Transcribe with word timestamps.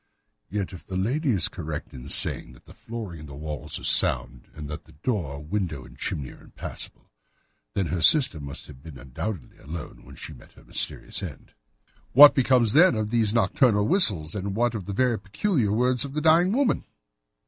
"Yet 0.49 0.73
if 0.73 0.83
the 0.83 0.97
lady 0.97 1.29
is 1.29 1.47
correct 1.47 1.93
in 1.93 2.07
saying 2.07 2.53
that 2.53 2.65
the 2.65 2.73
flooring 2.73 3.19
and 3.19 3.29
walls 3.29 3.77
are 3.77 3.83
sound, 3.83 4.47
and 4.55 4.67
that 4.67 4.85
the 4.85 4.93
door, 4.93 5.37
window, 5.43 5.85
and 5.85 5.95
chimney 5.95 6.31
are 6.31 6.41
impassable, 6.41 7.11
then 7.75 7.85
her 7.85 8.01
sister 8.01 8.39
must 8.39 8.65
have 8.65 8.81
been 8.81 8.97
undoubtedly 8.97 9.59
alone 9.59 10.03
when 10.03 10.15
she 10.15 10.33
met 10.33 10.53
her 10.53 10.63
mysterious 10.65 11.21
end." 11.21 11.51
"What 12.13 12.33
becomes, 12.33 12.73
then, 12.73 12.95
of 12.95 13.11
these 13.11 13.31
nocturnal 13.31 13.87
whistles, 13.87 14.33
and 14.33 14.55
what 14.55 14.73
of 14.73 14.85
the 14.85 14.93
very 14.93 15.19
peculiar 15.19 15.71
words 15.71 16.03
of 16.03 16.15
the 16.15 16.21
dying 16.21 16.51
woman?" 16.51 16.83